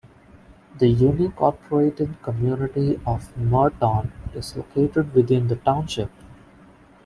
[0.79, 6.09] The unincorporated community of Merton is located within the township.